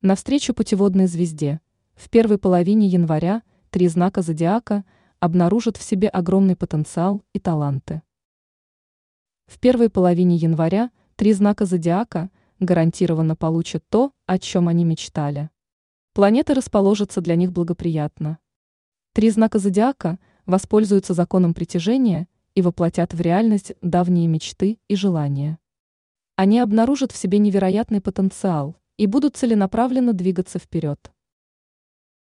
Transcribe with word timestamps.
Навстречу 0.00 0.54
путеводной 0.54 1.08
звезде. 1.08 1.60
В 1.96 2.08
первой 2.08 2.38
половине 2.38 2.86
января 2.86 3.42
три 3.70 3.88
знака 3.88 4.22
зодиака 4.22 4.84
обнаружат 5.18 5.76
в 5.76 5.82
себе 5.82 6.06
огромный 6.06 6.54
потенциал 6.54 7.24
и 7.32 7.40
таланты. 7.40 8.02
В 9.46 9.58
первой 9.58 9.90
половине 9.90 10.36
января 10.36 10.92
три 11.16 11.32
знака 11.32 11.64
зодиака 11.64 12.30
гарантированно 12.60 13.34
получат 13.34 13.82
то, 13.88 14.12
о 14.24 14.38
чем 14.38 14.68
они 14.68 14.84
мечтали. 14.84 15.50
Планеты 16.12 16.54
расположатся 16.54 17.20
для 17.20 17.34
них 17.34 17.50
благоприятно. 17.50 18.38
Три 19.14 19.30
знака 19.30 19.58
зодиака 19.58 20.20
воспользуются 20.46 21.12
законом 21.12 21.54
притяжения 21.54 22.28
и 22.54 22.62
воплотят 22.62 23.14
в 23.14 23.20
реальность 23.20 23.72
давние 23.82 24.28
мечты 24.28 24.78
и 24.86 24.94
желания. 24.94 25.58
Они 26.36 26.60
обнаружат 26.60 27.10
в 27.10 27.16
себе 27.16 27.38
невероятный 27.38 28.00
потенциал 28.00 28.76
и 28.98 29.06
будут 29.06 29.36
целенаправленно 29.36 30.12
двигаться 30.12 30.58
вперед. 30.58 31.10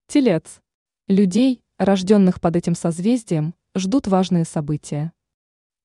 Телец. 0.08 0.62
Людей, 1.08 1.64
рожденных 1.78 2.42
под 2.42 2.58
этим 2.58 2.76
созвездием, 2.76 3.54
ждут 3.76 4.08
важные 4.08 4.46
события. 4.46 5.14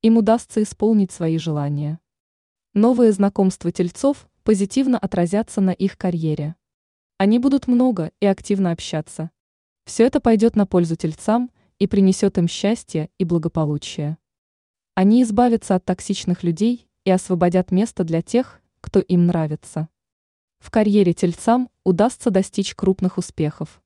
Им 0.03 0.17
удастся 0.17 0.63
исполнить 0.63 1.13
свои 1.13 1.37
желания. 1.39 2.01
Новые 2.73 3.13
знакомства 3.13 3.71
тельцов 3.71 4.29
позитивно 4.43 4.99
отразятся 4.99 5.61
на 5.61 5.71
их 5.71 5.99
карьере. 5.99 6.57
Они 7.19 7.39
будут 7.39 7.69
много 7.69 8.11
и 8.19 8.27
активно 8.27 8.73
общаться. 8.73 9.31
Все 9.85 10.07
это 10.07 10.19
пойдет 10.21 10.57
на 10.57 10.67
пользу 10.67 10.97
тельцам 10.97 11.51
и 11.79 11.87
принесет 11.87 12.39
им 12.39 12.49
счастье 12.49 13.11
и 13.19 13.25
благополучие. 13.25 14.17
Они 14.95 15.23
избавятся 15.23 15.75
от 15.75 15.85
токсичных 15.85 16.43
людей 16.43 16.89
и 17.05 17.11
освободят 17.11 17.71
место 17.71 18.05
для 18.05 18.23
тех, 18.23 18.63
кто 18.81 19.01
им 19.01 19.27
нравится. 19.27 19.91
В 20.61 20.71
карьере 20.71 21.13
тельцам 21.15 21.69
удастся 21.85 22.31
достичь 22.31 22.75
крупных 22.75 23.19
успехов. 23.19 23.83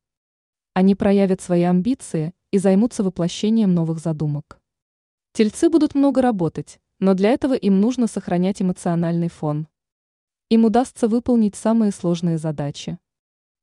Они 0.75 0.95
проявят 0.95 1.41
свои 1.41 1.63
амбиции 1.63 2.35
и 2.51 2.59
займутся 2.59 3.03
воплощением 3.03 3.73
новых 3.75 4.01
задумок. 4.01 4.61
Тельцы 5.33 5.71
будут 5.71 5.95
много 5.95 6.21
работать, 6.21 6.81
но 6.99 7.15
для 7.15 7.31
этого 7.31 7.55
им 7.55 7.81
нужно 7.81 8.07
сохранять 8.07 8.61
эмоциональный 8.61 9.29
фон. 9.29 9.69
Им 10.51 10.65
удастся 10.65 11.09
выполнить 11.09 11.57
самые 11.57 11.91
сложные 11.91 12.39
задачи. 12.39 12.99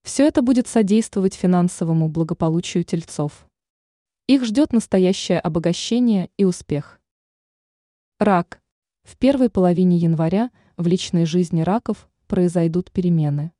Все 0.03 0.25
это 0.27 0.41
будет 0.41 0.67
содействовать 0.67 1.35
финансовому 1.35 2.09
благополучию 2.09 2.83
тельцов. 2.83 3.45
Их 4.27 4.45
ждет 4.45 4.73
настоящее 4.73 5.39
обогащение 5.39 6.29
и 6.37 6.45
успех. 6.45 6.99
Рак. 8.19 8.61
В 9.03 9.17
первой 9.17 9.49
половине 9.49 9.97
января 9.97 10.51
в 10.77 10.87
личной 10.87 11.25
жизни 11.25 11.61
раков 11.61 12.09
произойдут 12.31 12.91
перемены. 12.91 13.51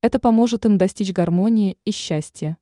Это 0.00 0.20
поможет 0.20 0.64
им 0.64 0.78
достичь 0.78 1.12
гармонии 1.12 1.76
и 1.84 1.90
счастья. 1.90 2.56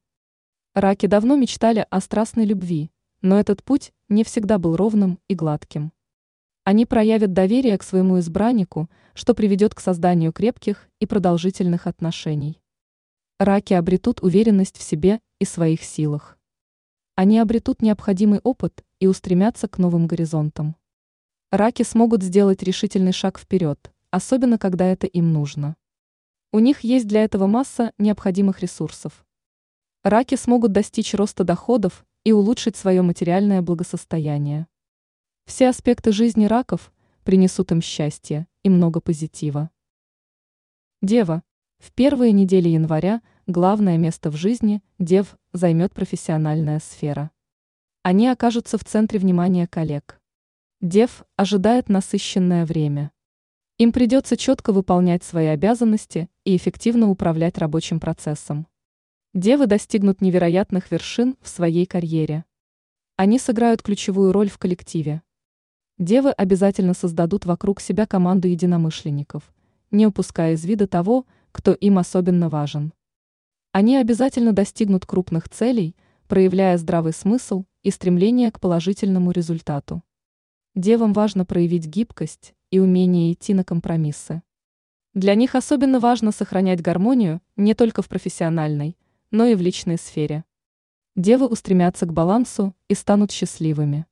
Раки 0.73 1.05
давно 1.05 1.37
мечтали 1.37 1.87
о 1.91 2.01
страстной 2.01 2.47
любви, 2.47 2.91
но 3.21 3.39
этот 3.39 3.63
путь 3.63 3.93
не 4.09 4.25
всегда 4.25 4.57
был 4.57 4.75
ровным 4.75 5.21
и 5.29 5.35
гладким. 5.35 5.93
Они 6.65 6.87
проявят 6.87 7.35
доверие 7.35 7.77
к 7.77 7.83
своему 7.83 8.21
избраннику, 8.21 8.89
что 9.13 9.35
приведет 9.35 9.75
к 9.75 9.81
созданию 9.81 10.33
крепких 10.33 10.89
и 10.99 11.05
продолжительных 11.05 11.87
отношений. 11.87 12.63
Раки 13.39 13.75
обретут 13.75 14.23
уверенность 14.23 14.79
в 14.79 14.83
себе 14.83 15.21
и 15.41 15.45
своих 15.45 15.85
силах. 15.85 16.39
Они 17.17 17.39
обретут 17.39 17.83
необходимый 17.83 18.41
опыт 18.43 18.83
и 18.99 19.07
устремятся 19.07 19.69
к 19.69 19.77
новым 19.77 20.07
горизонтам. 20.07 20.75
Раки 21.51 21.83
смогут 21.83 22.23
сделать 22.23 22.63
решительный 22.63 23.13
шаг 23.13 23.39
вперед, 23.39 23.94
особенно 24.15 24.59
когда 24.59 24.85
это 24.87 25.09
им 25.09 25.33
нужно. 25.33 25.77
У 26.53 26.61
них 26.61 26.81
есть 26.81 27.09
для 27.09 27.25
этого 27.25 27.49
масса 27.49 27.93
необходимых 27.99 28.61
ресурсов. 28.61 29.27
Раки 30.05 30.37
смогут 30.37 30.71
достичь 30.71 31.15
роста 31.15 31.43
доходов 31.43 32.07
и 32.23 32.31
улучшить 32.31 32.77
свое 32.77 33.03
материальное 33.03 33.61
благосостояние. 33.61 34.69
Все 35.47 35.69
аспекты 35.69 36.13
жизни 36.13 36.45
раков 36.45 36.93
принесут 37.25 37.73
им 37.73 37.83
счастье 37.83 38.47
и 38.63 38.69
много 38.69 39.01
позитива. 39.01 39.71
Дева. 41.03 41.43
В 41.79 41.91
первые 41.91 42.31
недели 42.31 42.69
января 42.69 43.21
главное 43.49 43.99
место 43.99 44.31
в 44.31 44.37
жизни 44.37 44.81
дев 45.01 45.37
займет 45.53 45.93
профессиональная 45.93 46.79
сфера. 46.79 47.33
Они 48.05 48.29
окажутся 48.29 48.79
в 48.79 48.85
центре 48.85 49.19
внимания 49.19 49.67
коллег. 49.67 50.21
Дев 50.81 51.25
ожидает 51.35 51.89
насыщенное 51.89 52.65
время. 52.65 53.11
Им 53.77 53.91
придется 53.91 54.37
четко 54.37 54.73
выполнять 54.73 55.25
свои 55.25 55.47
обязанности 55.47 56.29
и 56.45 56.57
эффективно 56.57 57.11
управлять 57.11 57.59
рабочим 57.59 57.99
процессом. 57.99 58.69
Девы 59.33 59.67
достигнут 59.67 60.21
невероятных 60.21 60.93
вершин 60.93 61.37
в 61.41 61.49
своей 61.49 61.85
карьере. 61.85 62.45
Они 63.17 63.37
сыграют 63.37 63.83
ключевую 63.83 64.31
роль 64.31 64.49
в 64.49 64.59
коллективе. 64.59 65.23
Девы 65.99 66.31
обязательно 66.31 66.95
создадут 66.95 67.47
вокруг 67.47 67.81
себя 67.81 68.07
команду 68.07 68.47
единомышленников, 68.47 69.53
не 69.91 70.07
упуская 70.07 70.53
из 70.53 70.65
вида 70.65 70.87
того, 70.87 71.27
кто 71.51 71.73
им 71.73 71.99
особенно 71.99 72.49
важен. 72.49 72.93
Они 73.73 73.97
обязательно 73.97 74.53
достигнут 74.53 75.05
крупных 75.05 75.49
целей, 75.49 75.97
проявляя 76.29 76.79
здравый 76.79 77.13
смысл 77.13 77.65
и 77.83 77.91
стремление 77.91 78.53
к 78.53 78.61
положительному 78.61 79.33
результату. 79.33 80.05
Девам 80.77 81.13
важно 81.13 81.45
проявить 81.45 81.87
гибкость, 81.87 82.55
и 82.75 82.81
умение 82.81 83.33
идти 83.33 83.55
на 83.55 83.63
компромиссы. 83.63 84.43
Для 85.13 85.37
них 85.37 85.55
особенно 85.55 86.01
важно 86.01 86.33
сохранять 86.33 86.83
гармонию 86.83 87.41
не 87.55 87.73
только 87.73 88.03
в 88.03 88.09
профессиональной, 88.09 88.99
но 89.31 89.47
и 89.47 89.55
в 89.55 89.61
личной 89.61 89.97
сфере. 89.97 90.45
Девы 91.15 91.47
устремятся 91.47 92.05
к 92.05 92.13
балансу 92.13 92.75
и 92.89 92.95
станут 92.95 93.31
счастливыми. 93.31 94.07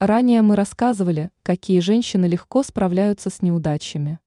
Ранее 0.00 0.42
мы 0.42 0.54
рассказывали, 0.54 1.30
какие 1.42 1.80
женщины 1.80 2.26
легко 2.26 2.62
справляются 2.62 3.30
с 3.30 3.40
неудачами. 3.40 4.18